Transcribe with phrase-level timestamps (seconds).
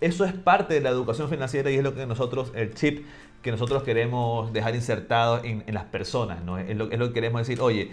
[0.00, 3.06] eso es parte de la educación financiera y es lo que nosotros, el chip
[3.42, 6.58] que nosotros queremos dejar insertado en, las personas, ¿no?
[6.58, 7.90] Es lo, es lo que queremos decir, oye,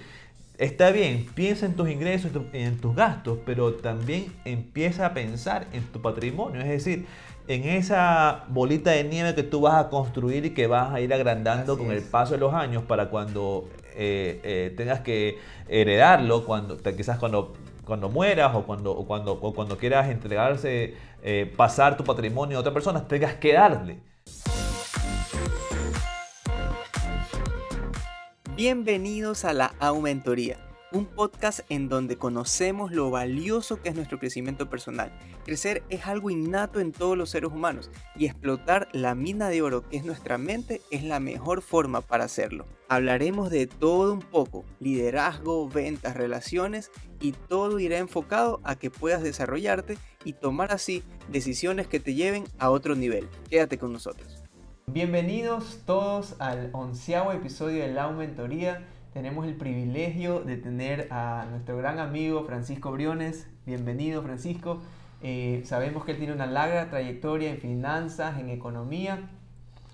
[0.58, 5.84] Está bien, piensa en tus ingresos, en tus gastos, pero también empieza a pensar en
[5.84, 7.06] tu patrimonio, es decir,
[7.48, 11.14] en esa bolita de nieve que tú vas a construir y que vas a ir
[11.14, 15.38] agrandando con el paso de los años para cuando eh, eh, tengas que
[15.70, 17.54] heredarlo, cuando, quizás cuando,
[17.86, 23.08] cuando mueras o cuando, cuando, cuando quieras entregarse, eh, pasar tu patrimonio a otra persona,
[23.08, 24.02] tengas que darle.
[28.56, 30.58] Bienvenidos a la Aumentoría,
[30.92, 35.12] un podcast en donde conocemos lo valioso que es nuestro crecimiento personal.
[35.46, 39.88] Crecer es algo innato en todos los seres humanos y explotar la mina de oro
[39.88, 42.66] que es nuestra mente es la mejor forma para hacerlo.
[42.90, 49.24] Hablaremos de todo un poco, liderazgo, ventas, relaciones y todo irá enfocado a que puedas
[49.24, 53.28] desarrollarte y tomar así decisiones que te lleven a otro nivel.
[53.50, 54.44] Quédate con nosotros.
[54.88, 58.88] Bienvenidos todos al onceavo episodio de La Mentoría.
[59.18, 63.48] Tenemos el privilegio de tener a nuestro gran amigo Francisco Briones.
[63.66, 64.80] Bienvenido Francisco.
[65.24, 69.28] Eh, sabemos que él tiene una larga trayectoria en finanzas, en economía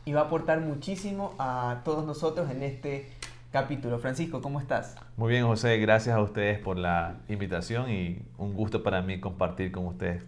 [0.03, 3.07] y va a aportar muchísimo a todos nosotros en este
[3.53, 3.97] capítulo.
[3.97, 4.97] Francisco, ¿cómo estás?
[5.15, 5.77] Muy bien, José.
[5.77, 10.21] Gracias a ustedes por la invitación y un gusto para mí compartir con ustedes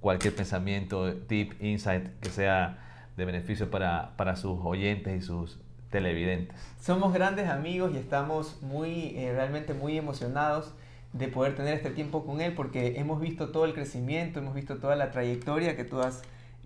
[0.00, 2.76] cualquier pensamiento, tip, insight que sea
[3.16, 5.63] de beneficio para, para sus oyentes y sus
[5.94, 6.58] televidentes.
[6.80, 10.74] Somos grandes amigos y estamos muy, eh, realmente muy emocionados
[11.12, 14.78] de poder tener este tiempo con él porque hemos visto todo el crecimiento, hemos visto
[14.78, 16.22] toda la trayectoria que tú, has,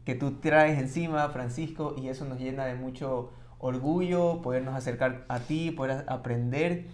[0.06, 5.40] que tú traes encima, Francisco, y eso nos llena de mucho orgullo, podernos acercar a
[5.40, 6.86] ti, poder aprender.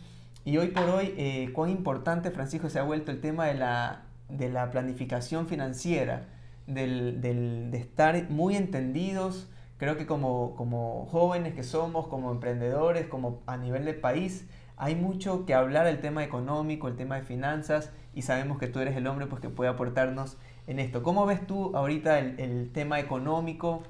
[0.44, 4.02] Y hoy por hoy, eh, cuán importante, Francisco, se ha vuelto el tema de la,
[4.28, 6.26] de la planificación financiera
[6.66, 9.46] del, del, de estar muy entendidos.
[9.76, 14.94] Creo que como, como jóvenes que somos, como emprendedores, como a nivel de país, hay
[14.94, 18.96] mucho que hablar del tema económico, el tema de finanzas, y sabemos que tú eres
[18.96, 20.36] el hombre pues, que puede aportarnos
[20.66, 21.02] en esto.
[21.02, 23.82] ¿Cómo ves tú ahorita el, el tema económico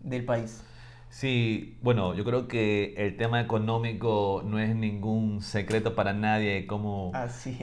[0.00, 0.64] del país?
[1.10, 7.12] Sí, bueno, yo creo que el tema económico no es ningún secreto para nadie, cómo,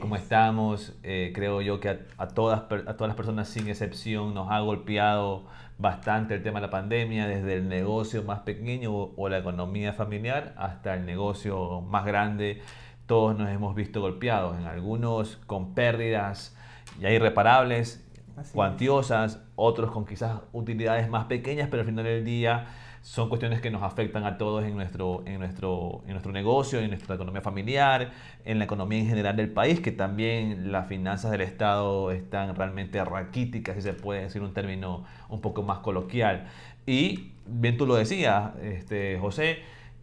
[0.00, 0.94] cómo estamos.
[1.04, 5.44] Eh, creo yo que a, todas, a todas las personas sin excepción nos ha golpeado
[5.78, 10.54] bastante el tema de la pandemia, desde el negocio más pequeño o, la economía familiar
[10.56, 12.62] hasta el negocio más grande.
[13.06, 16.56] Todos nos hemos visto golpeados, en algunos con pérdidas
[16.98, 18.04] ya irreparables,
[18.52, 22.66] cuantiosas, otros con quizás utilidades más pequeñas, pero al final del día
[23.06, 26.88] son cuestiones que nos afectan a todos en nuestro, en nuestro, en nuestro negocio, en
[26.88, 28.10] nuestra economía familiar,
[28.44, 33.02] en la economía en general del país, que también las finanzas del Estado están realmente
[33.04, 36.48] raquíticas, si se puede decir un término un poco más coloquial.
[36.84, 39.58] Y bien tú lo decías, este, José,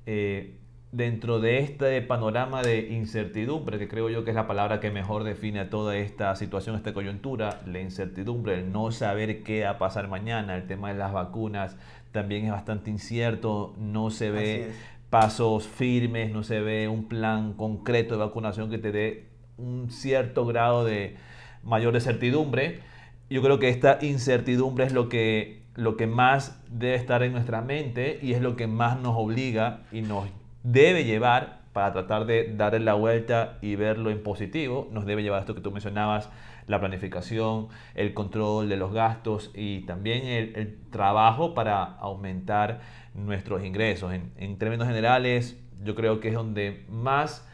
[0.05, 0.55] eh,
[0.93, 5.25] dentro de este panorama de incertidumbre, que creo yo que es la palabra que mejor
[5.25, 9.77] define a toda esta situación, esta coyuntura, la incertidumbre, el no saber qué va a
[9.77, 11.75] pasar mañana, el tema de las vacunas,
[12.13, 14.71] también es bastante incierto, no se ve
[15.09, 20.45] pasos firmes, no se ve un plan concreto de vacunación que te dé un cierto
[20.45, 21.17] grado de
[21.63, 22.79] mayor de certidumbre.
[23.29, 27.61] Yo creo que esta incertidumbre es lo que, lo que más debe estar en nuestra
[27.61, 30.29] mente y es lo que más nos obliga y nos
[30.63, 35.39] debe llevar para tratar de darle la vuelta y verlo en positivo, nos debe llevar
[35.39, 36.29] a esto que tú mencionabas,
[36.67, 42.81] la planificación, el control de los gastos y también el, trabajo para aumentar
[43.15, 44.13] nuestros ingresos.
[44.13, 47.45] En, términos generales, yo creo que es donde más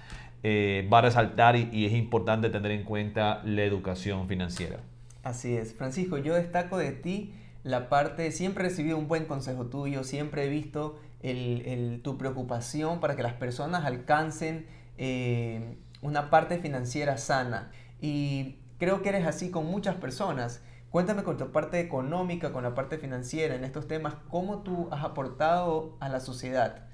[0.44, 4.78] eh, va a resaltar y, y es importante tener en cuenta la educación financiera.
[5.24, 5.74] Así es.
[5.74, 10.46] Francisco, yo destaco de ti la parte, siempre he recibido un buen consejo tuyo, siempre
[10.46, 17.72] he visto el, tu preocupación para que las personas alcancen eh, una parte financiera sana.
[18.02, 20.63] Y creo que eres así con muchas personas.
[20.90, 25.03] Cuéntame con tu parte económica, con la parte financiera, en estos temas, ¿cómo tú has
[25.03, 26.88] aportado a la sociedad?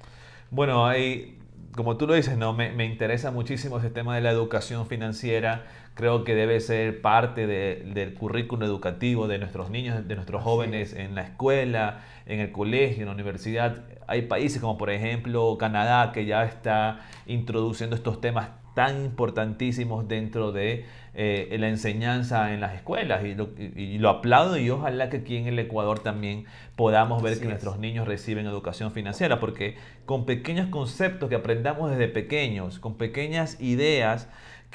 [0.52, 1.40] Bueno, hay,
[1.74, 2.52] como tú lo dices, ¿no?
[2.52, 5.64] me, me interesa muchísimo ese tema de la educación financiera
[5.96, 11.16] creo que debe ser parte del currículo educativo de nuestros niños, de nuestros jóvenes en
[11.16, 13.84] la escuela, en el colegio, en la universidad.
[14.08, 20.52] Hay países como por ejemplo Canadá que ya está introduciendo estos temas tan importantísimos dentro
[20.52, 20.86] de
[21.16, 23.24] eh, la enseñanza en las escuelas.
[23.26, 27.80] Y lo, aplaudo y ojalá que aquí en el Ecuador también podamos ver que nuestros
[27.80, 34.30] niños reciben educación financiera porque con pequeños conceptos que aprendamos desde pequeños, con pequeñas ideas,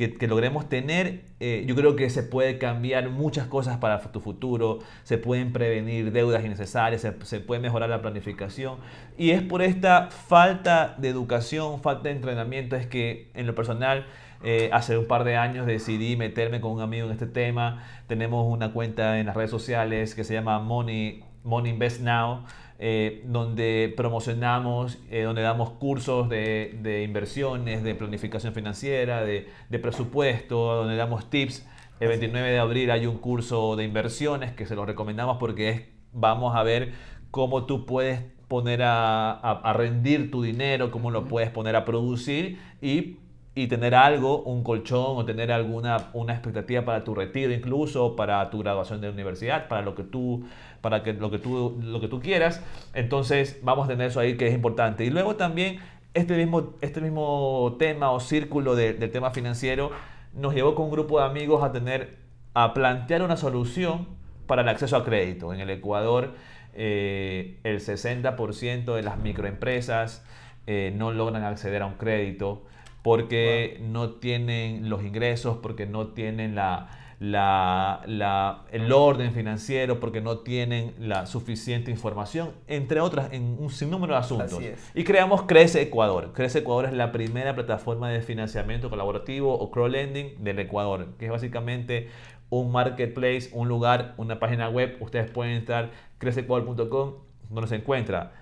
[0.08, 4.79] que, logremos tener, eh, yo creo que se puede cambiar muchas cosas para tu futuro,
[5.02, 8.79] se pueden prevenir deudas innecesarias, se, puede mejorar la planificación.
[9.19, 14.06] Y es por esta falta de educación, falta de entrenamiento, es que en lo personal...
[14.43, 17.85] Eh, hace un par de años decidí meterme con un amigo en este tema.
[18.06, 22.44] Tenemos una cuenta en las redes sociales que se llama Money, Money Invest Now,
[22.82, 29.44] eh, donde promocionamos, eh, donde damos cursos de, inversiones, de planificación financiera, de,
[29.82, 31.66] presupuesto, donde damos tips.
[32.00, 35.82] El 29 de abril hay un curso de inversiones que se lo recomendamos porque es,
[36.14, 36.94] vamos a ver
[37.30, 42.58] cómo tú puedes poner a, a rendir tu dinero, cómo lo puedes poner a producir
[42.80, 43.18] y
[43.54, 48.48] y tener algo, un colchón o tener alguna una expectativa para tu retiro incluso, para
[48.48, 50.44] tu graduación de universidad, para lo que tú
[50.80, 52.62] para que lo que tú lo que tú quieras.
[52.94, 55.04] Entonces, vamos a tener eso ahí que es importante.
[55.04, 55.80] Y luego también
[56.14, 59.90] este mismo este mismo tema o círculo del tema financiero
[60.34, 62.18] nos llevó con un grupo de amigos a tener
[62.54, 64.08] a plantear una solución
[64.46, 65.54] para el acceso a crédito.
[65.54, 66.34] En el Ecuador,
[66.74, 70.24] eh, el 60% de las microempresas
[70.66, 72.64] eh, no logran acceder a un crédito
[73.02, 76.90] porque no tienen los ingresos, porque no tienen la,
[77.20, 84.20] el orden financiero, porque no tienen la suficiente información, entre otras, en un sinnúmero de
[84.20, 84.58] asuntos.
[84.94, 86.32] Y creamos Crece Ecuador.
[86.32, 91.31] Crece Ecuador es la primera plataforma de financiamiento colaborativo o crowdlending del Ecuador, que es
[91.31, 92.08] básicamente
[92.49, 94.96] un marketplace, un lugar, una página web.
[95.00, 97.14] Ustedes pueden entrar creceecuador.com,
[97.50, 98.32] donde se encuentra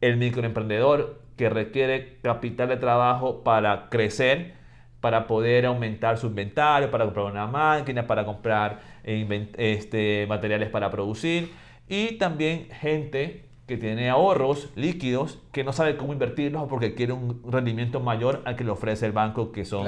[0.00, 4.54] el microemprendedor, que requiere capital de trabajo para crecer,
[5.00, 11.52] para poder aumentar su inventario, para comprar una máquina, para comprar este, materiales para producir
[11.88, 17.40] y también gente que tiene ahorros líquidos que no sabe cómo invertirlos porque quiere un
[17.48, 19.86] rendimiento mayor al que le ofrece el banco que son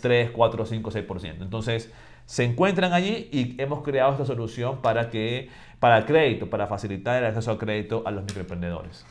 [0.00, 1.42] 3, 4, 5, 6%.
[1.42, 1.92] Entonces
[2.26, 5.48] se encuentran allí y hemos creado esta solución para que
[5.80, 9.04] para el crédito, para facilitar el acceso al crédito a los microemprendedores.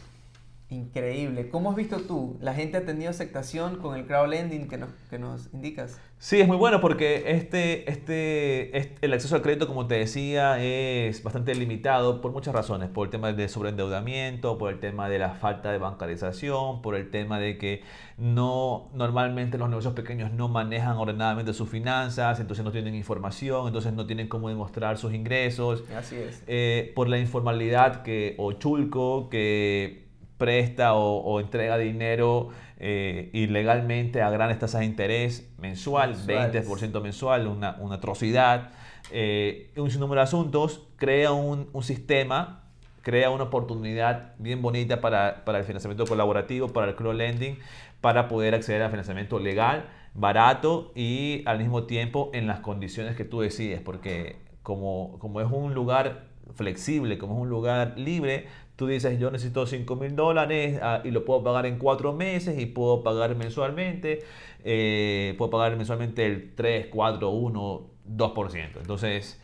[0.69, 1.48] Increíble.
[1.48, 2.38] ¿Cómo has visto tú?
[2.42, 5.98] ¿La gente ha tenido aceptación con el crowdlending que nos, que nos indicas?
[6.19, 11.24] Sí, es muy bueno porque este, este, el acceso al crédito, como te decía, es
[11.24, 12.90] bastante limitado por muchas razones.
[12.90, 17.12] Por el tema de sobreendeudamiento, por el tema de la falta de bancarización, por el
[17.12, 17.84] tema de que
[18.18, 23.94] no normalmente los negocios pequeños no manejan ordenadamente sus finanzas, entonces no tienen información, entonces
[23.94, 25.86] no tienen cómo demostrar sus ingresos.
[25.96, 26.44] Así es.
[26.48, 30.06] Eh, por la informalidad que, o chulco que
[30.38, 32.50] presta o, entrega dinero
[32.80, 38.72] eh, ilegalmente a grandes tasas de interés mensual, 20% mensual, una, atrocidad.
[39.12, 42.63] Eh, un sinnúmero de asuntos, crea un, sistema,
[43.01, 47.57] crea una oportunidad bien bonita para, el financiamiento colaborativo, para el crowdlending,
[48.01, 53.24] para poder acceder al financiamiento legal, barato y al mismo tiempo en las condiciones que
[53.24, 58.48] tú decides, porque como, como es un lugar flexible, como es un lugar libre,
[58.78, 62.60] Tú dices, yo necesito 5 mil dólares ah, y lo puedo pagar en 4 meses
[62.60, 64.20] y puedo pagar mensualmente.
[64.64, 68.70] Eh, puedo pagar mensualmente el 3, 4, 1, 2%.
[68.78, 69.42] Entonces,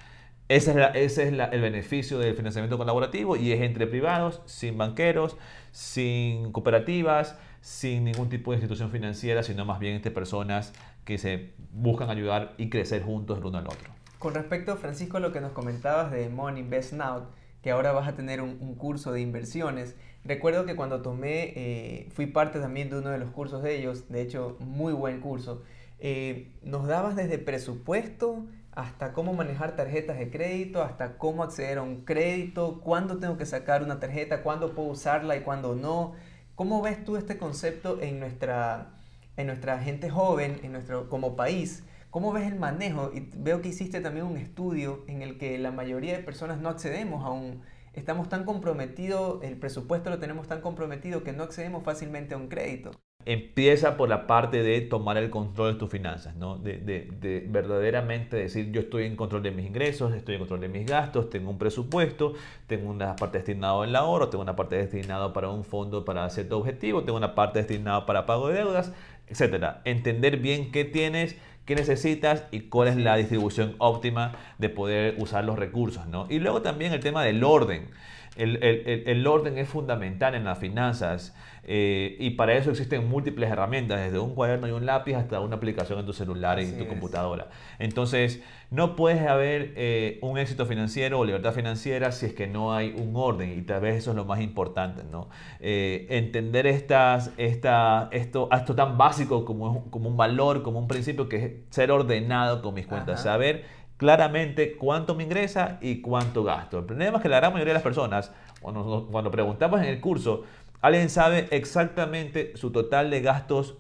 [0.49, 5.35] ese es, ese es el beneficio del financiamiento colaborativo y es entre privados, sin banqueros,
[5.71, 10.73] sin cooperativas, sin ningún tipo de institución financiera, sino más bien entre personas
[11.05, 13.89] que se buscan ayudar y crecer juntos el uno al otro.
[14.19, 17.23] Con respecto, Francisco, a lo que nos comentabas de Money Invest Now,
[17.63, 19.95] que ahora vas a tener un, curso de inversiones.
[20.25, 24.09] Recuerdo que cuando tomé, eh, fui parte también de uno de los cursos de ellos,
[24.09, 25.63] de hecho, muy buen curso.
[25.99, 31.83] Eh, nos dabas desde presupuesto hasta cómo manejar tarjetas de crédito, hasta cómo acceder a
[31.83, 36.15] un crédito, cuándo tengo que sacar una tarjeta, cuándo puedo usarla y cuándo no.
[36.55, 38.91] ¿Cómo ves tú este concepto en nuestra,
[39.37, 41.83] en nuestra gente joven, en nuestro, como país?
[42.13, 43.09] ¿Cómo ves el manejo?
[43.11, 46.69] Y veo que hiciste también un estudio en el que la mayoría de personas no
[46.69, 47.63] accedemos a un...
[47.93, 52.49] Estamos tan comprometidos, el presupuesto lo tenemos tan comprometido que no accedemos fácilmente a un
[52.49, 52.91] crédito.
[53.25, 56.57] Empieza por la parte de tomar el control de tus finanzas, ¿no?
[56.57, 60.59] De, de, de, verdaderamente decir yo estoy en control de mis ingresos, estoy en control
[60.59, 62.33] de mis gastos, tengo un presupuesto,
[62.67, 66.59] tengo una parte destinada al ahorro, tengo una parte destinada para un fondo para cierto
[66.59, 68.93] objetivo, tengo una parte destinada para pago de deudas,
[69.27, 69.77] etc.
[69.85, 75.43] Entender bien qué tienes, qué necesitas y cuál es la distribución óptima de poder usar
[75.43, 76.07] los recursos.
[76.07, 76.27] ¿no?
[76.29, 77.89] Y luego también el tema del orden.
[78.35, 81.35] El, el, el, orden es fundamental en las finanzas
[81.65, 85.57] eh, y para eso existen múltiples herramientas, desde un cuaderno y un lápiz hasta una
[85.57, 87.49] aplicación en tu celular y en tu computadora.
[87.77, 92.73] Entonces, no puedes haber eh, un éxito financiero o libertad financiera si es que no
[92.73, 95.29] hay un orden y tal vez eso es lo más importante, ¿no?
[95.59, 101.29] Eh, entender estas, esta, esto, esto tan básico como, como un valor, como un principio
[101.29, 106.79] que es ser ordenado con mis cuentas, saber claramente cuánto me ingresa y cuánto gasto.
[106.79, 108.31] El problema es que la gran mayoría de las personas,
[108.61, 110.43] cuando, cuando preguntamos en el curso,
[110.81, 113.77] alguien sabe exactamente su total de gastos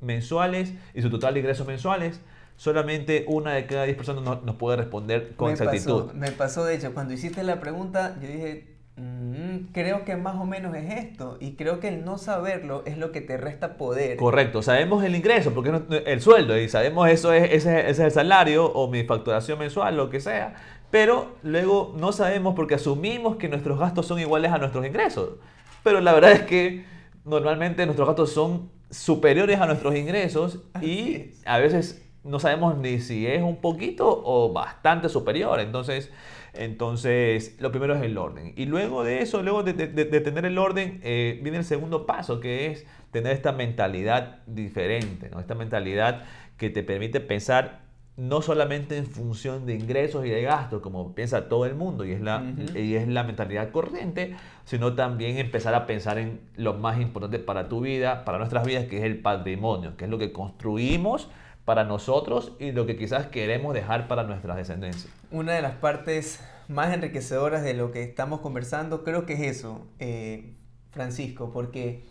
[0.00, 2.20] mensuales y su total de ingresos mensuales.
[2.56, 6.12] Solamente una de cada diez personas nos, puede responder con exactitud.
[6.14, 10.44] me pasó, de hecho, cuando hiciste la pregunta, yo dije, mm, creo que más o
[10.44, 11.36] menos es esto.
[11.40, 14.16] Y creo que el no saberlo es lo que te resta poder.
[14.16, 18.10] Correcto, sabemos el ingreso, porque es el sueldo, y sabemos eso es, ese, es el
[18.10, 20.54] salario o mi facturación mensual, lo que sea.
[20.90, 25.36] Pero luego no sabemos porque asumimos que nuestros gastos son iguales a nuestros ingresos.
[25.82, 26.84] Pero la verdad es que
[27.24, 33.26] normalmente nuestros gastos son superiores a nuestros ingresos y a veces no sabemos ni si
[33.26, 35.60] es un poquito o bastante superior.
[35.60, 36.10] Entonces,
[36.58, 38.52] entonces lo primero es el orden.
[38.56, 42.66] Y luego de eso, luego de, tener el orden, eh, viene el segundo paso, que
[42.66, 45.40] es tener esta mentalidad diferente, ¿no?
[45.40, 46.24] esta mentalidad
[46.56, 47.86] que te permite pensar
[48.16, 52.12] no solamente en función de ingresos y de gastos, como piensa todo el mundo, y
[52.12, 52.42] es, la,
[52.74, 54.34] y es la mentalidad corriente,
[54.64, 58.86] sino también empezar a pensar en lo más importante para tu vida, para nuestras vidas,
[58.86, 61.28] que es el patrimonio, que es lo que construimos
[61.66, 65.12] para nosotros y lo que quizás queremos dejar para nuestras descendencias.
[65.32, 69.84] Una de las partes más enriquecedoras de lo que estamos conversando creo que es eso,
[69.98, 70.54] eh,
[70.92, 72.04] Francisco, porque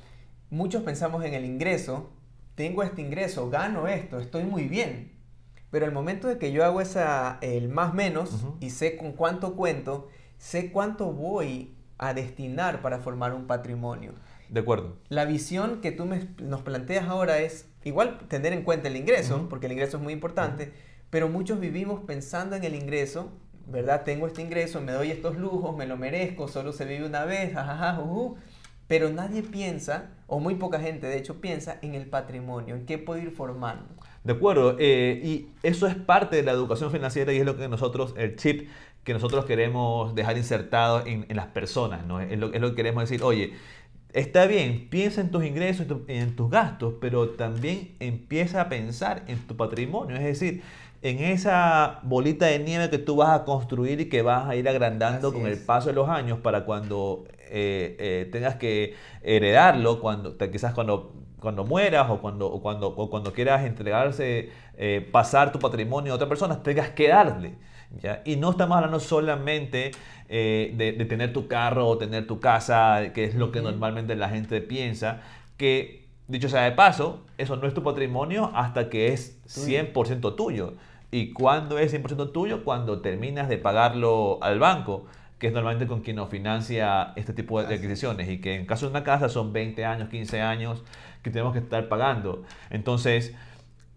[0.50, 2.12] muchos pensamos en el ingreso,
[2.56, 5.14] tengo este ingreso, gano esto, estoy muy bien,
[5.72, 9.56] pero el momento de que yo hago esa, el más menos y sé con cuánto
[9.56, 14.12] cuento, sé cuánto voy a destinar para formar un patrimonio.
[14.50, 14.98] De acuerdo.
[15.08, 16.06] La visión que tú
[16.44, 20.12] nos planteas ahora es igual tener en cuenta el ingreso, porque el ingreso es muy
[20.12, 20.74] importante,
[21.10, 23.32] pero muchos vivimos pensando en el ingreso,
[23.68, 24.04] ¿verdad?
[24.04, 27.54] Tengo este ingreso, me doy estos lujos, me lo merezco, solo se vive una vez,
[27.54, 28.04] jajaja,
[28.88, 32.98] pero nadie piensa, o muy poca gente de hecho piensa en el patrimonio, en qué
[32.98, 33.86] puedo ir formando.
[34.24, 37.68] De acuerdo, eh, y eso es parte de la educación financiera y es lo que
[37.68, 38.68] nosotros, el chip
[39.04, 42.20] que nosotros queremos dejar insertado en, las personas, ¿no?
[42.20, 43.54] Es lo, es lo, que queremos decir, oye,
[44.15, 49.24] está bien, piensa en tus ingresos y en tus gastos, pero también empieza a pensar
[49.27, 50.63] en tu patrimonio, es decir,
[51.01, 54.67] en esa bolita de nieve que tú vas a construir y que vas a ir
[54.67, 60.36] agrandando con el paso de los años para cuando eh, eh, tengas que heredarlo, cuando,
[60.38, 61.13] quizás cuando
[61.45, 66.15] cuando mueras o cuando, o cuando, o cuando quieras entregarse, eh, pasar tu patrimonio a
[66.15, 67.53] otra persona, tengas que darle.
[68.01, 68.22] ¿Ya?
[68.25, 69.92] Y no estamos hablando solamente
[70.30, 74.30] eh, de, tener tu carro o tener tu casa, que es lo que normalmente la
[74.30, 75.22] gente piensa,
[75.58, 80.74] que dicho sea de paso, eso no es tu patrimonio hasta que es 100% tuyo.
[81.12, 82.63] ¿Y cuándo es 100% tuyo?
[82.63, 85.06] Cuando terminas de pagarlo al banco
[85.39, 88.86] que es normalmente con quien nos financia este tipo de adquisiciones y que en caso
[88.86, 90.84] de una casa son 20 años, 15 años
[91.24, 92.44] que tenemos que estar pagando.
[92.70, 93.34] Entonces,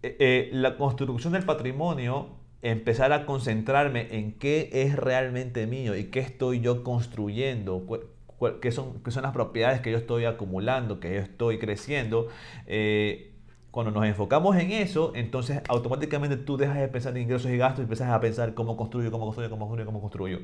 [0.03, 2.29] eh, eh, la construcción del patrimonio,
[2.61, 7.85] empezar a concentrarme en qué es realmente mío y qué estoy yo construyendo,
[8.61, 12.27] qué son, qué son las propiedades que yo estoy acumulando, que yo estoy creciendo.
[12.67, 13.29] Eh,
[13.71, 17.79] cuando nos enfocamos en eso, entonces automáticamente tú dejas de pensar en ingresos y gastos
[17.79, 20.39] y empiezas a pensar cómo construyo, cómo construyo, cómo construyo, cómo construyo.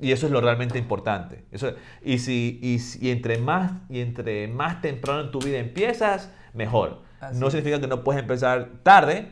[0.00, 1.44] Y eso es lo realmente importante.
[1.52, 7.02] Eso, y, si, y, entre más, y entre más temprano en tu vida empiezas, mejor.
[7.34, 9.28] no significa que no puedes empezar tarde,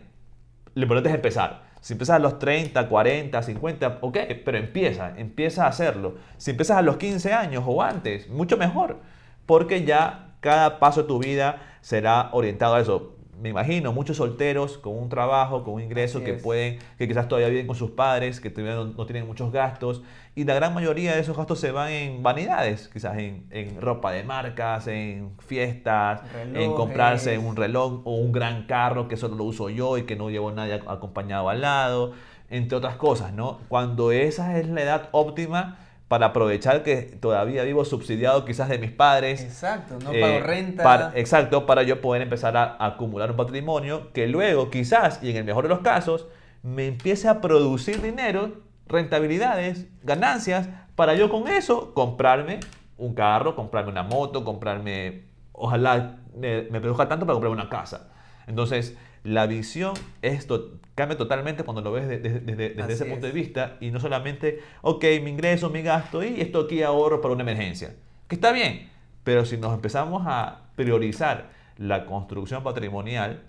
[0.75, 1.68] lo importante es empezar.
[1.81, 6.17] Si empiezas a los 30, 40, 50, ok, pero empieza, empieza a hacerlo.
[6.37, 8.99] Si empiezas a los 15 años o antes, mucho mejor,
[9.47, 14.79] porque ya cada paso de tu vida será orientado a eso me imagino, muchos solteros
[14.79, 18.41] con un trabajo, con un ingreso que pueden, que quizás todavía viven con sus padres,
[18.41, 20.03] que todavía no, tienen muchos gastos,
[20.35, 24.13] y la gran mayoría de esos gastos se van en vanidades, quizás en, en ropa
[24.13, 26.23] de marcas, en fiestas,
[26.55, 30.17] en comprarse un reloj o un gran carro que solo lo uso yo y que
[30.17, 32.13] no llevo nadie acompañado al lado,
[32.51, 33.59] entre otras cosas, ¿no?
[33.69, 38.91] Cuando esa es la edad óptima, para aprovechar que todavía vivo subsidiado quizás de mis
[38.91, 39.43] padres.
[39.43, 40.83] Exacto, no pago eh, renta.
[40.83, 45.37] Para, exacto, para yo poder empezar a, acumular un patrimonio que luego quizás, y en
[45.37, 46.27] el mejor de los casos,
[46.63, 52.61] me empiece a producir dinero, rentabilidades, ganancias, para yo con eso comprarme
[52.97, 58.09] un carro, comprarme una moto, comprarme, ojalá me, me produzca tanto para comprarme una casa.
[58.47, 63.91] Entonces, la visión esto cambia totalmente cuando lo ves desde, ese punto de vista y
[63.91, 67.95] no solamente, ok, mi ingreso, mi gasto y esto aquí ahorro para una emergencia.
[68.27, 68.89] Que está bien,
[69.25, 73.43] pero si nos empezamos a priorizar la construcción patrimonial,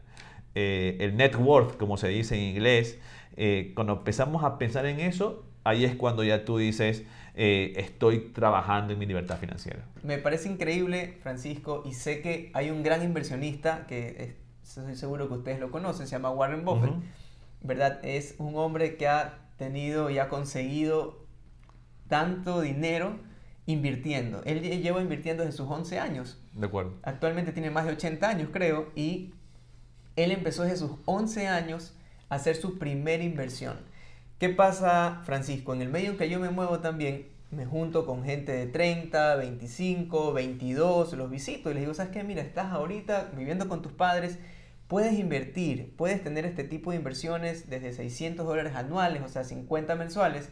[0.55, 2.99] eh, el net worth, como se dice en inglés,
[3.35, 7.03] eh, cuando empezamos a pensar en eso, ahí es cuando ya tú dices,
[7.35, 9.85] eh, estoy trabajando en mi libertad financiera.
[10.03, 14.35] Me parece increíble, Francisco, y sé que hay un gran inversionista que
[14.77, 16.93] estoy seguro que ustedes lo conocen, se llama Warren Buffett.
[17.61, 17.99] ¿verdad?
[18.03, 21.25] Es un hombre que ha tenido y ha conseguido
[22.07, 23.17] tanto dinero
[23.65, 24.41] invirtiendo.
[24.45, 26.41] Él lleva invirtiendo desde sus 11 años.
[26.53, 26.93] De acuerdo.
[27.03, 29.33] Actualmente tiene más de 80 años, creo, y
[30.15, 31.93] él empezó desde sus 11 años
[32.29, 33.77] a hacer su primera inversión.
[34.39, 35.73] ¿Qué pasa, Francisco?
[35.73, 39.35] En el medio en que yo me muevo también, me junto con gente de 30,
[39.35, 42.23] 25, 22, los visito y les digo, ¿sabes qué?
[42.23, 44.39] Mira, estás ahorita viviendo con tus padres,
[44.89, 49.95] puedes invertir, puedes tener este tipo de inversiones desde 600 dólares anuales, o sea, 50
[49.95, 50.49] mensuales,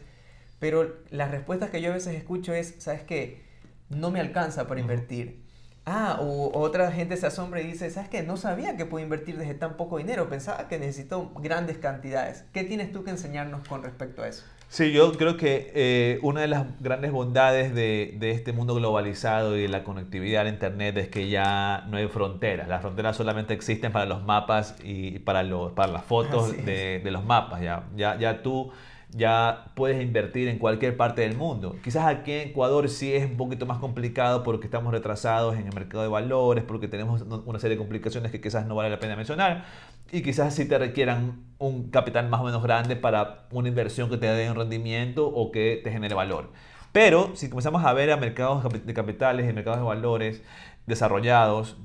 [0.60, 3.42] pero las respuestas que yo a veces escucho es, ¿sabes qué?
[3.90, 5.42] No me alcanza para invertir.
[5.90, 8.22] Ah, o otra gente se asombra y dice, ¿sabes qué?
[8.22, 12.44] No sabía que puedo invertir desde tan poco dinero, pensaba que necesito grandes cantidades.
[12.52, 14.44] ¿Qué tienes tú que enseñarnos con respecto a eso?
[14.68, 19.56] Sí, yo creo que eh, una de las grandes bondades de, de, este mundo globalizado
[19.56, 22.68] y de la conectividad a Internet es que ya no hay fronteras.
[22.68, 27.10] Las fronteras solamente existen para los mapas y para, los, para las fotos de, de,
[27.10, 27.62] los mapas.
[27.62, 28.70] Ya, ya, ya tú
[29.10, 31.76] ya puedes invertir en cualquier parte del mundo.
[31.82, 35.74] Quizás aquí en Ecuador sí es un poquito más complicado porque estamos retrasados en el
[35.74, 39.16] mercado de valores, porque tenemos una serie de complicaciones que quizás no vale la pena
[39.16, 39.64] mencionar
[40.12, 44.16] y quizás sí te requieran un capital más o menos grande para una inversión que
[44.16, 46.50] te dé un rendimiento o que te genere valor.
[46.92, 50.42] Pero si comenzamos a ver a mercados de capitales y mercados de valores
[50.86, 51.76] desarrollados,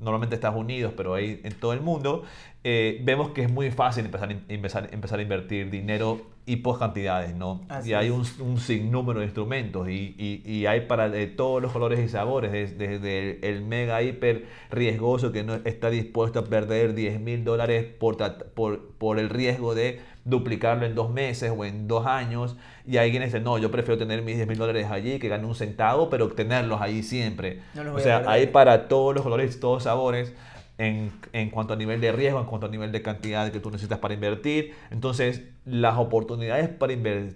[0.00, 2.24] normalmente Estados Unidos, pero ahí en todo el mundo,
[2.64, 7.34] eh, vemos que es muy fácil empezar, empezar, empezar a invertir dinero y pocas cantidades,
[7.34, 7.60] ¿no?
[7.84, 11.72] y hay un, un, sinnúmero de instrumentos y, y, y hay para de todos los
[11.72, 17.20] colores y sabores, desde, el mega hiper riesgoso que no está dispuesto a perder 10
[17.20, 18.16] mil dólares por,
[18.54, 22.56] por, por el riesgo de duplicarlo en dos meses o en dos años.
[22.86, 25.46] Y hay quienes dicen, no, yo prefiero tener mis 10 mil dólares allí que gane
[25.46, 27.60] un centavo, pero tenerlos ahí siempre.
[27.94, 30.34] o sea, hay para todos los colores y todos los sabores
[30.78, 33.70] en, en, cuanto a nivel de riesgo, en cuanto a nivel de cantidad que tú
[33.70, 34.74] necesitas para invertir.
[34.90, 36.94] Entonces, las oportunidades para,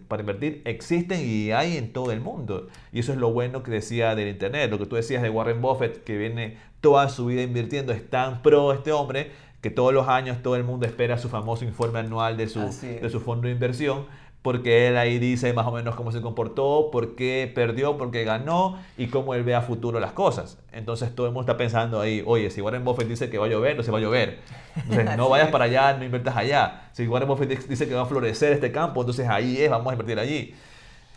[0.09, 2.69] para invertir existen y hay en todo el mundo.
[2.93, 4.71] Y eso es lo bueno que decía del Internet.
[4.71, 8.43] Lo que tú decías de Warren Buffett, que viene toda su vida invirtiendo, es tan
[8.43, 12.37] pro este hombre que todos los años todo el mundo espera su famoso informe anual
[12.37, 14.07] de su, de su fondo de inversión
[14.43, 18.25] porque él ahí dice más o menos cómo se comportó, por qué perdió, por qué
[18.25, 20.59] ganó y cómo él ve a futuro las cosas.
[20.73, 23.49] Entonces todo el mundo está pensando ahí, oye, si Warren Buffett dice que va a
[23.49, 24.41] llover, no se va a llover.
[24.75, 26.89] Entonces no vayas para allá, no inviertas allá.
[26.93, 29.93] Si Warren Buffett dice que va a florecer este campo, entonces ahí es, vamos a
[29.93, 30.55] invertir allí.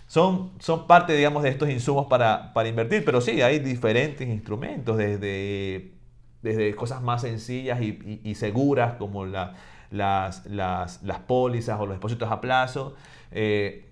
[0.08, 4.98] Son, son parte, digamos, de estos insumos para, para invertir, pero sí, hay diferentes instrumentos,
[4.98, 5.94] desde,
[6.44, 9.56] desde cosas más sencillas y, y, y seguras como la
[9.96, 12.96] las, las, las pólizas o los depósitos a plazo,
[13.32, 13.86] eh,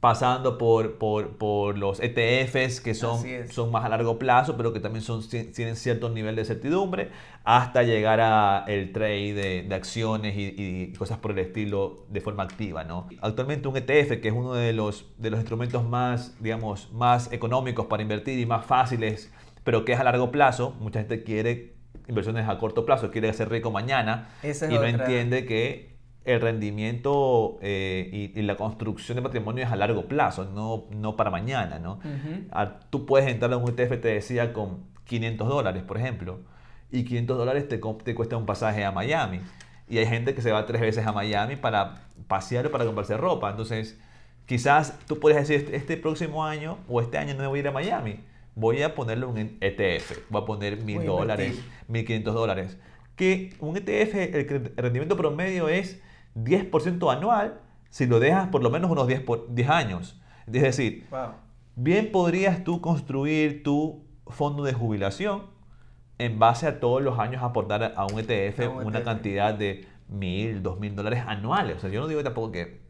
[0.00, 4.78] pasando por, por, por, los ETFs que son, son más a largo plazo, pero que
[4.78, 7.10] también son, tienen cierto nivel de certidumbre,
[7.44, 12.42] hasta llegar al trade de, de acciones y, y, cosas por el estilo de forma
[12.42, 12.84] activa.
[12.84, 13.08] ¿no?
[13.20, 17.86] Actualmente un ETF, que es uno de los, de los instrumentos más, digamos, más económicos
[17.86, 19.32] para invertir y más fáciles,
[19.64, 21.75] pero que es a largo plazo, mucha gente quiere
[22.08, 28.32] inversiones a corto plazo, quiere ser rico mañana y no entiende que el rendimiento eh,
[28.34, 31.78] y, la construcción de patrimonio es a largo plazo, no, no para mañana.
[31.78, 32.00] ¿no?
[32.50, 36.40] Ah, tú puedes entrar a un ETF, te decía, con 500 dólares, por ejemplo,
[36.90, 39.40] y 500 dólares te, te cuesta un pasaje a Miami.
[39.88, 43.16] Y hay gente que se va tres veces a Miami para pasear o para comprarse
[43.16, 43.50] ropa.
[43.50, 43.96] Entonces,
[44.46, 47.68] quizás tú puedes decir, este, este próximo año o este año no voy a ir
[47.68, 48.20] a Miami
[48.56, 52.76] voy a ponerle un ETF, voy a poner mil dólares, mil quinientos dólares.
[53.14, 56.02] Que un ETF, el rendimiento promedio es
[56.34, 60.20] 10% anual si lo dejas por lo menos unos 10, por, 10 años.
[60.46, 61.06] Es decir,
[61.76, 65.44] bien podrías tú construir tu fondo de jubilación
[66.18, 70.62] en base a todos los años aportar a un ETF una e cantidad de mil,
[70.62, 71.76] dos mil dólares anuales.
[71.76, 72.80] O sea, yo no digo tampoco que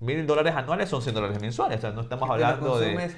[0.00, 1.78] mil dólares anuales son 100 dólares mensuales.
[1.78, 3.10] O sea, no estamos hablando de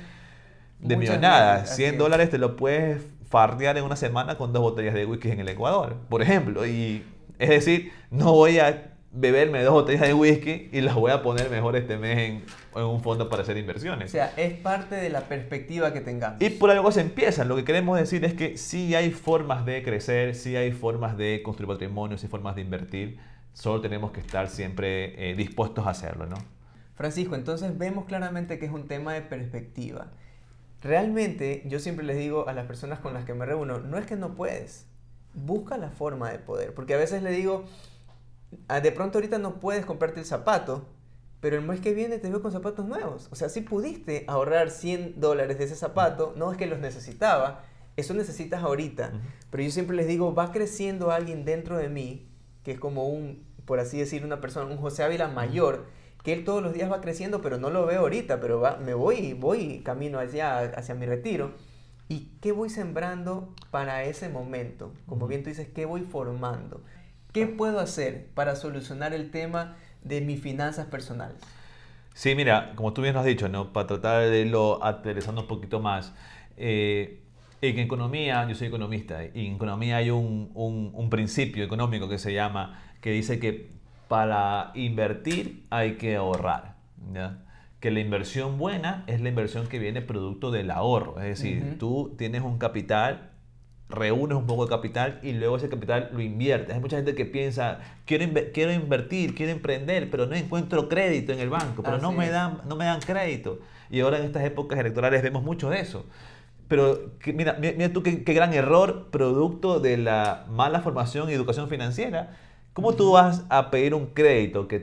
[0.80, 1.74] de millonadas.
[1.76, 5.40] 100 dólares te lo puedes fardear en una semana con dos botellas de whisky en
[5.40, 6.66] el Ecuador, por ejemplo.
[6.66, 7.04] Y
[7.38, 11.50] es decir, no voy a beberme dos botellas de whisky y las voy a poner
[11.50, 12.44] mejor este mes en,
[12.76, 14.10] en, un fondo para hacer inversiones.
[14.10, 16.40] O sea, es parte de la perspectiva que tengamos.
[16.40, 17.44] Y por algo se empieza.
[17.44, 21.42] Lo que queremos decir es que sí hay formas de crecer, sí hay formas de
[21.42, 23.18] construir patrimonio, sí formas de invertir.
[23.52, 26.36] Solo tenemos que estar siempre eh, dispuestos a hacerlo, ¿no?
[26.94, 30.08] Francisco, entonces vemos claramente que es un tema de perspectiva.
[30.80, 34.06] Realmente yo siempre les digo a las personas con las que me reúno, no es
[34.06, 34.86] que no puedes,
[35.34, 37.64] busca la forma de poder, porque a veces le digo,
[38.68, 40.86] ah, de pronto ahorita no puedes comprarte el zapato,
[41.40, 43.28] pero el mes que viene te veo con zapatos nuevos.
[43.30, 47.64] O sea, si pudiste ahorrar 100 dólares de ese zapato, no es que los necesitaba,
[47.96, 49.12] eso necesitas ahorita.
[49.50, 52.28] Pero yo siempre les digo, va creciendo alguien dentro de mí,
[52.64, 55.84] que es como un por así decir, una persona, un José Ávila mayor,
[56.22, 58.94] que él todos los días va creciendo, pero no lo veo ahorita, pero va, me
[58.94, 61.52] voy, voy camino hacia, hacia mi retiro.
[62.08, 64.92] ¿Y qué voy sembrando para ese momento?
[65.06, 66.82] Como bien tú dices, ¿qué voy formando?
[67.32, 71.36] ¿Qué puedo hacer para solucionar el tema de mis finanzas personales?
[72.14, 73.72] Sí, mira, como tú bien nos has dicho, ¿no?
[73.72, 76.12] para tratar de irlo aterrizando un poquito más,
[76.56, 77.20] eh,
[77.60, 82.18] en economía, yo soy economista, y en economía hay un, un, un, principio económico que
[82.18, 83.68] se llama, que dice que
[84.08, 86.74] para invertir hay que ahorrar.
[87.12, 87.38] ¿ya?
[87.80, 91.20] Que la inversión buena es la inversión que viene producto del ahorro.
[91.20, 93.30] Es decir, tú tienes un capital
[93.88, 96.74] reúnes un poco de capital y luego ese capital lo inviertes.
[96.74, 101.40] Hay mucha gente que piensa, quiero, quiero invertir, quiero emprender, pero no encuentro crédito en
[101.40, 103.60] el banco, pero no me, dan, no me dan crédito.
[103.90, 106.04] Y ahora en estas épocas electorales vemos mucho de eso.
[106.68, 111.70] Pero mira, mira tú qué, qué gran error producto de la mala formación y educación
[111.70, 112.36] financiera
[112.78, 114.80] ¿Cómo tú vas a pedir un crédito que,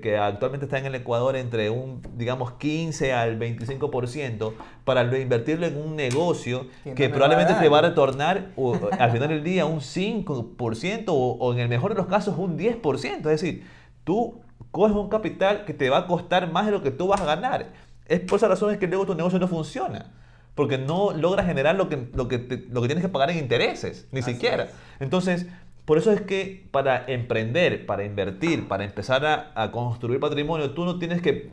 [0.00, 4.52] que, actualmente está en el Ecuador entre un, digamos, 15 al 25%
[4.84, 8.52] para invertirlo en un negocio que probablemente te va a retornar
[8.96, 12.56] al final del día un 5% o, o, en el mejor de los casos un
[12.56, 13.16] 10%?
[13.16, 13.66] Es decir,
[14.04, 17.22] tú coges un capital que te va a costar más de lo que tú vas
[17.22, 17.72] a ganar.
[18.06, 20.12] Es por esa razón es que luego tu negocio no funciona.
[20.54, 24.06] Porque no logras generar lo que, lo que, lo que tienes que pagar en intereses,
[24.12, 24.68] ni siquiera.
[25.00, 25.46] Entonces,
[25.84, 30.98] por eso es que para emprender, para invertir, para empezar a, construir patrimonio, tú no
[30.98, 31.50] tienes que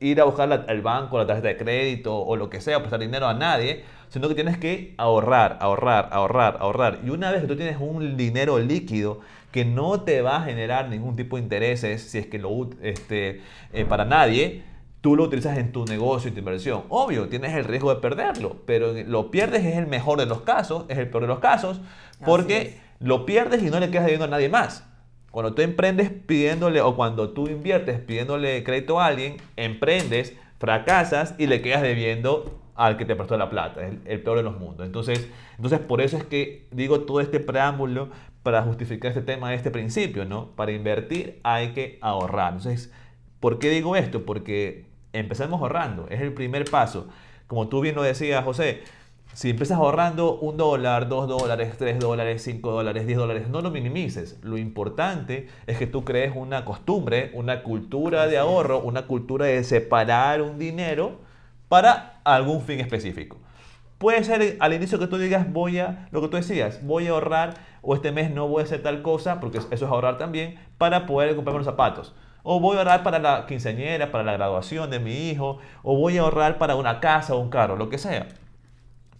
[0.00, 3.26] ir a buscar al banco, la tarjeta de crédito o lo que sea, prestar dinero
[3.28, 7.00] a nadie, sino que tienes que ahorrar, ahorrar, ahorrar, ahorrar.
[7.04, 9.20] Y una vez que tú tienes un dinero líquido
[9.52, 13.42] que no te va a generar ningún tipo de intereses, si es que lo este,
[13.72, 14.64] eh, para nadie,
[15.00, 16.82] tú lo utilizas en tu negocio y tu inversión.
[16.88, 20.84] Obvio, tienes el riesgo de perderlo, pero lo pierdes es el mejor de los casos,
[20.88, 21.80] es el peor de los casos,
[22.24, 24.88] porque lo pierdes y no le quedas debiendo a nadie más.
[25.30, 31.46] Cuando tú emprendes pidiéndole o cuando tú inviertes pidiéndole crédito a alguien, emprendes, fracasas y
[31.46, 33.86] le quedas debiendo al que te prestó la plata.
[33.86, 34.86] Es el, peor de los mundos.
[34.86, 38.10] Entonces, entonces, por eso es que digo todo este preámbulo
[38.42, 40.52] para justificar este tema este principio, ¿no?
[40.52, 42.54] Para invertir hay que ahorrar.
[42.54, 42.92] Entonces,
[43.40, 44.24] ¿por qué digo esto?
[44.24, 46.06] Porque empezamos ahorrando.
[46.10, 47.08] Es el primer paso.
[47.46, 48.82] Como tú bien lo decías, José,
[49.36, 53.70] si empiezas ahorrando un dólar, dos dólares, tres dólares, cinco dólares, diez dólares, no lo
[53.70, 54.38] minimices.
[54.42, 59.62] Lo importante es que tú crees una costumbre, una cultura de ahorro, una cultura de
[59.62, 61.18] separar un dinero
[61.68, 63.36] para algún fin específico.
[63.98, 67.10] Puede ser al inicio que tú digas, voy a, lo que tú decías, voy a
[67.10, 70.58] ahorrar o este mes no voy a hacer tal cosa, porque eso es ahorrar también,
[70.78, 72.14] para poder comprarme los zapatos.
[72.42, 76.16] O voy a ahorrar para la quinceañera, para la graduación de mi hijo, o voy
[76.16, 78.28] a ahorrar para una casa o un carro, lo que sea.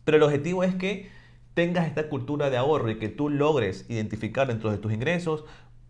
[0.07, 1.11] Pero el objetivo es que
[1.55, 5.45] tengas esta cultura de ahorro y que tú logres identificar dentro de tus ingresos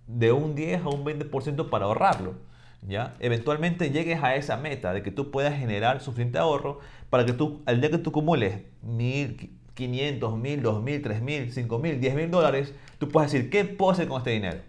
[0.06, 2.32] de un 10 a un 20% para ahorrarlo.
[2.80, 3.14] ¿ya?
[3.20, 7.60] Eventualmente llegues a esa meta de que tú puedas generar suficiente ahorro para que tú,
[7.66, 13.50] al día que tú acumules 1.500, 1.000, 2.000, 3.000, 5.000, 10.000 dólares, tú puedes decir,
[13.50, 14.60] ¿qué puedo hacer con este dinero?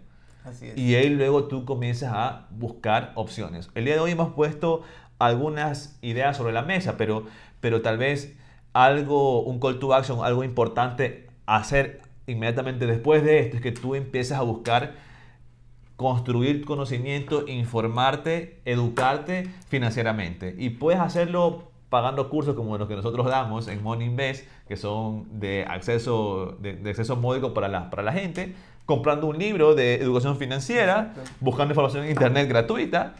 [0.76, 3.70] Y ahí luego tú comienzas a buscar opciones.
[3.74, 4.82] El día de hoy hemos puesto
[5.18, 7.24] algunas ideas sobre la mesa, pero,
[7.60, 8.36] pero tal vez
[8.72, 13.94] algo, un call to action, algo importante hacer inmediatamente después de esto es que tú
[13.94, 14.94] empieces a buscar
[15.96, 20.54] construir conocimiento, informarte, educarte financieramente.
[20.56, 25.40] Y puedes hacerlo pagando cursos como los que nosotros damos en Money Invest, que son
[25.40, 28.54] de acceso, de, acceso módico para la, para la gente,
[28.84, 33.14] comprando un libro de educación financiera, buscando información en internet gratuita,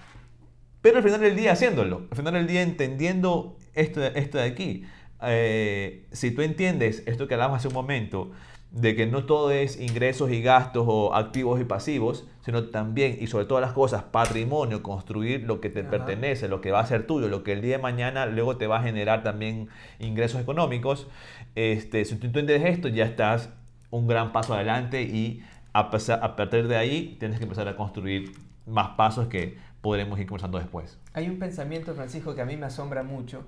[0.80, 4.84] pero al final del día haciéndolo, al final del día entendiendo esto, esto de aquí.
[5.22, 8.32] Eh, si tú entiendes esto que hablamos hace un momento,
[8.70, 13.26] de que no todo es ingresos y gastos o activos y pasivos, sino también y
[13.26, 17.06] sobre todas las cosas, patrimonio, construir lo que te pertenece, lo que va a ser
[17.06, 21.06] tuyo, lo que el día de mañana luego te va a generar también ingresos económicos.
[21.54, 23.50] Este, si tú entiendes esto, ya estás
[23.90, 28.32] un gran paso adelante y a, a partir de ahí tienes que empezar a construir
[28.66, 30.98] más pasos que podremos ir conversando después.
[31.14, 33.44] Hay un pensamiento, Francisco, que a mí me asombra mucho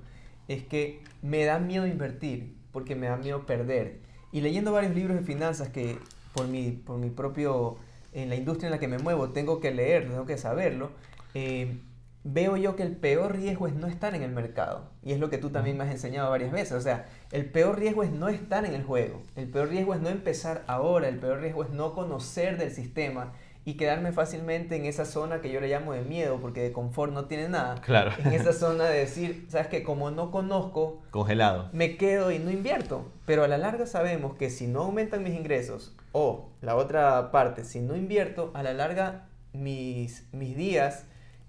[0.50, 4.00] es que me da miedo invertir porque me da miedo perder.
[4.32, 5.96] Y leyendo varios libros de finanzas que
[6.34, 7.76] por mi, por mi propio,
[8.12, 10.90] en la industria en la que me muevo, tengo que leer, tengo que saberlo,
[11.34, 11.78] eh,
[12.24, 14.90] veo yo que el peor riesgo es no estar en el mercado.
[15.04, 16.72] Y es lo que tú también me has enseñado varias veces.
[16.72, 19.22] O sea, el peor riesgo es no estar en el juego.
[19.36, 21.06] El peor riesgo es no empezar ahora.
[21.06, 23.32] El peor riesgo es no conocer del sistema
[23.64, 27.12] y quedarme fácilmente en esa zona que yo le llamo de miedo, porque de confort
[27.12, 27.80] no tiene nada.
[27.82, 28.12] Claro.
[28.24, 31.68] En esa zona de decir, sabes que como no conozco, congelado.
[31.72, 33.10] Me quedo y no invierto.
[33.26, 37.64] Pero a la larga sabemos que si no aumentan mis ingresos, o la otra parte,
[37.64, 41.04] si no invierto, a la larga mis, mis días,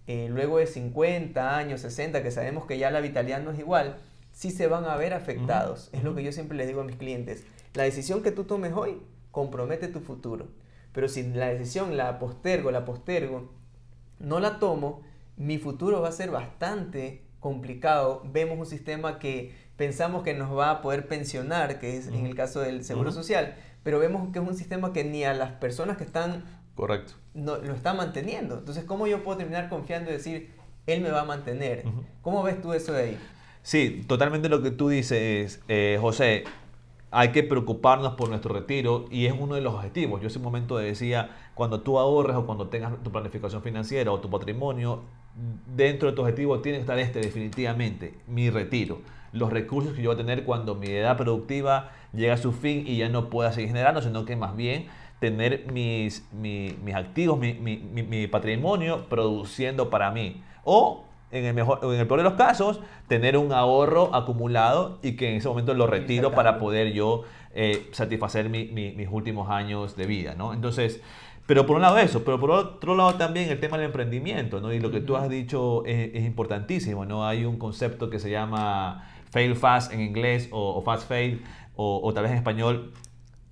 [0.08, 3.98] eh, luego de 50 años, 60, que sabemos que ya la vitalidad no es igual,
[4.32, 5.90] sí se van a ver afectados.
[5.94, 7.46] Es lo que yo siempre les digo a mis clientes.
[7.74, 10.48] La decisión que tú tomes hoy compromete tu futuro.
[10.94, 13.52] Pero si la decisión la postergo, la postergo,
[14.20, 15.02] no la tomo,
[15.38, 18.22] mi futuro va a ser bastante complicado.
[18.26, 22.36] Vemos un sistema que pensamos que nos va a poder pensionar, que es en el
[22.36, 25.98] caso del seguro social, pero vemos que es un sistema que ni a las personas
[25.98, 26.44] que están...
[26.76, 27.14] Correcto.
[27.34, 28.60] No, lo está manteniendo.
[28.60, 30.52] Entonces, ¿cómo yo puedo terminar confiando y decir,
[30.86, 31.84] él me va a mantener?
[32.22, 33.18] ¿Cómo ves tú eso de ahí?
[33.64, 36.44] Sí, totalmente lo que tú dices, eh, José.
[37.12, 40.22] Hay que preocuparnos por nuestro retiro y es uno de los objetivos.
[40.22, 44.30] Yo un momento decía, cuando tú ahorres o cuando tengas tu planificación financiera o tu
[44.30, 45.02] patrimonio,
[45.76, 49.00] dentro de tu objetivo tiene que estar este definitivamente, mi retiro.
[49.34, 52.86] Los recursos que yo voy a tener cuando mi edad productiva llega a su fin
[52.88, 54.88] y ya no pueda seguir generando, sino que más bien
[55.20, 60.44] tener mis, mis, activos, mi, mi, mi, patrimonio produciendo para mí.
[60.64, 65.16] O en el, mejor, en el peor de los casos, tener un ahorro acumulado y
[65.16, 70.06] que en ese momento lo retiro para poder yo eh, satisfacer mis últimos años de
[70.06, 70.54] vida, ¿no?
[70.54, 71.02] Entonces,
[71.52, 74.72] pero por un lado eso, pero por otro lado también el tema del emprendimiento, ¿no?
[74.72, 77.28] Y lo que tú has dicho es, importantísimo, ¿no?
[77.28, 81.44] Hay un concepto que se llama fail fast en inglés o, fast fail
[81.76, 82.94] o, tal vez en español,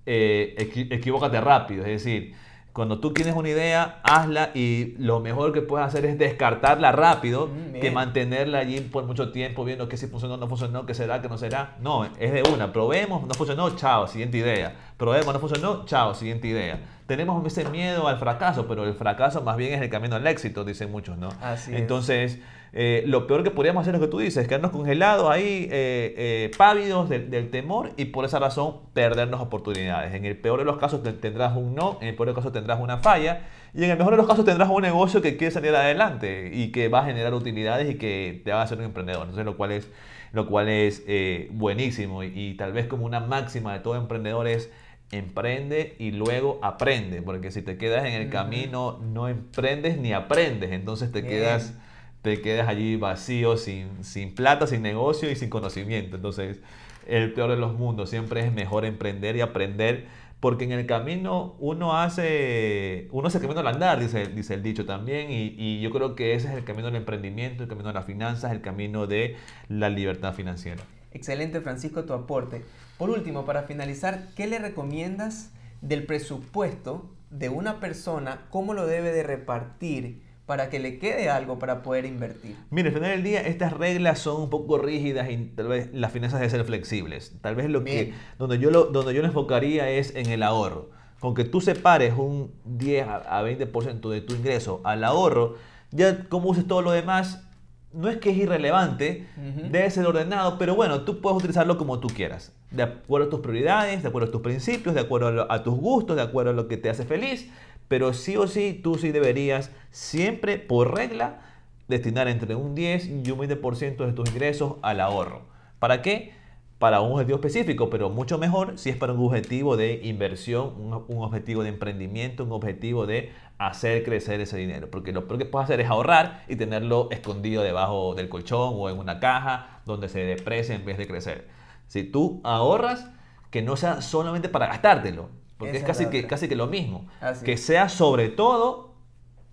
[0.06, 0.56] eh,
[0.92, 2.36] equivócate rápido, es decir,
[2.74, 7.48] cuando tú tienes una idea, hazla y lo mejor que puedes hacer es descartarla rápido
[7.48, 11.22] mm, que mantenerla allí por mucho tiempo viendo que si funcionó, no funcionó, que será,
[11.22, 11.76] que no será.
[11.82, 12.72] No, es de una.
[12.72, 14.76] Probemos, no funcionó, chao, siguiente idea.
[14.98, 16.80] Probemos, no funcionó, chao, siguiente idea.
[17.08, 20.64] Tenemos ese miedo al fracaso, pero el fracaso más bien es el camino al éxito,
[20.64, 21.30] dicen muchos, ¿no?
[21.42, 22.40] Así Entonces,
[22.72, 26.14] eh, lo peor que podríamos hacer es lo que tú dices, quedarnos congelados ahí, eh,
[26.18, 30.14] eh, pávidos del, temor y por esa razón perdernos oportunidades.
[30.14, 32.54] En el peor de los casos tendrás un no, en el peor de los casos
[32.54, 35.52] tendrás una falla y en el mejor de los casos tendrás un negocio que quiere
[35.52, 38.86] salir adelante y que va a generar utilidades y que te va a hacer un
[38.86, 39.22] emprendedor.
[39.22, 39.90] Entonces, lo cual es,
[40.32, 41.04] lo cual es
[41.52, 44.72] buenísimo y, y tal vez como una máxima de todo emprendedor es
[45.12, 50.72] emprende y luego aprende, porque si te quedas en el camino no emprendes ni aprendes,
[50.72, 51.74] entonces te quedas
[52.22, 56.18] te quedas allí vacío, sin, sin plata, sin negocio y sin conocimiento.
[56.18, 56.60] Entonces,
[57.08, 60.06] el peor de los mundos, siempre es mejor emprender y aprender,
[60.40, 64.86] porque en el camino uno hace, uno hace el al andar, dice, dice el dicho
[64.86, 67.94] también, y, y yo creo que ese es el camino del emprendimiento, el camino de
[67.94, 69.36] las finanzas, el camino de
[69.68, 70.84] la libertad financiera.
[71.12, 72.64] Excelente, Francisco, tu aporte.
[72.98, 75.52] Por último, para finalizar, ¿qué le recomiendas
[75.82, 78.46] del presupuesto de una persona?
[78.50, 82.56] ¿Cómo lo debe de repartir para que le quede algo para poder invertir?
[82.72, 86.12] Mire, al final del día estas reglas son un poco rígidas y tal vez las
[86.12, 87.38] finanzas deben ser flexibles.
[87.42, 90.90] Tal vez lo que donde yo lo donde yo lo enfocaría es en el ahorro.
[91.20, 95.54] Con que tú separes un 10 a 20% de tu ingreso al ahorro,
[95.92, 97.48] ya como uses todo lo demás,
[97.94, 99.28] no es que es irrelevante,
[99.70, 103.40] debe ser ordenado, pero bueno, tú puedes utilizarlo como tú quieras, de acuerdo a tus
[103.40, 106.68] prioridades, de acuerdo a tus principios, de acuerdo a, tus gustos, de acuerdo a lo
[106.68, 107.50] que te hace feliz,
[107.90, 111.42] pero sí o sí, tú sí deberías siempre, por regla,
[111.90, 115.42] destinar entre un 10 y un 20% de tus ingresos al ahorro.
[115.80, 116.40] ¿Para qué?
[116.80, 121.22] para un objetivo específico, pero mucho mejor si es para un objetivo de inversión, un,
[121.22, 124.90] objetivo de emprendimiento, un objetivo de hacer crecer ese dinero.
[124.90, 128.90] Porque lo peor que puedes hacer es ahorrar y tenerlo escondido debajo del colchón o
[128.90, 131.50] en una caja donde se deprecie en vez de crecer.
[131.88, 133.12] Si tú ahorras,
[133.52, 137.06] que no sea solamente para gastártelo, porque es casi que, casi que lo mismo.
[137.44, 138.96] Que sea sobre todo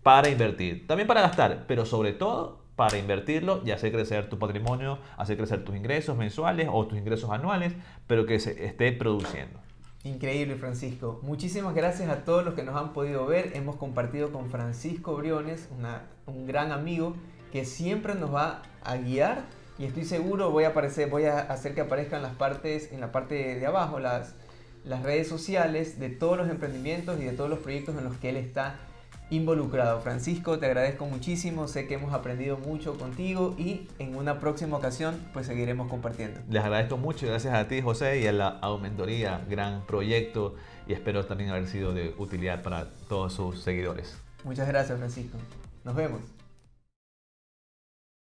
[0.02, 0.86] para invertir.
[0.86, 5.64] También para gastar, pero sobre todo para invertirlo y hacer crecer tu patrimonio, hacer crecer
[5.64, 7.74] tus ingresos mensuales o tus ingresos anuales,
[8.06, 9.58] pero que se esté produciendo.
[10.04, 11.18] Increíble, Francisco.
[11.22, 13.50] Muchísimas gracias a todos los que nos han podido ver.
[13.54, 15.68] Hemos compartido con Francisco Briones,
[16.26, 17.16] un gran amigo
[17.50, 19.44] que siempre nos va a guiar
[19.78, 23.12] y estoy seguro voy a aparecer, voy a hacer que aparezcan las partes en la
[23.12, 24.34] parte de abajo las
[24.86, 28.30] las redes sociales de todos los emprendimientos y de todos los proyectos en los que
[28.30, 28.76] él está
[29.30, 30.00] involucrado.
[30.00, 35.20] Francisco, te agradezco muchísimo, sé que hemos aprendido mucho contigo y en una próxima ocasión
[35.32, 36.40] pues seguiremos compartiendo.
[36.48, 40.54] Les agradezco mucho, gracias a ti José y a la Aumentoría, gran proyecto
[40.86, 44.16] y espero también haber sido de utilidad para todos sus seguidores.
[44.44, 45.38] Muchas gracias Francisco,
[45.84, 46.35] nos vemos.